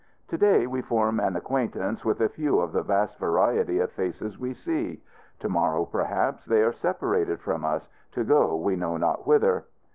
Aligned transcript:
To 0.29 0.37
day 0.39 0.65
we 0.65 0.81
form 0.81 1.19
an 1.19 1.35
acquaintance 1.35 2.03
with 2.03 2.21
a 2.21 2.27
few 2.29 2.59
of 2.59 2.71
the 2.71 2.81
vast 2.81 3.19
variety 3.19 3.77
of 3.77 3.91
faces 3.91 4.35
we 4.39 4.55
see; 4.55 4.99
to 5.41 5.47
morrow, 5.47 5.85
perhaps, 5.85 6.43
they 6.43 6.63
are 6.63 6.73
separated 6.73 7.39
from 7.39 7.63
us, 7.63 7.87
to 8.13 8.23
go, 8.23 8.55
we 8.55 8.75
know 8.75 8.97
not 8.97 9.27
whither. 9.27 9.65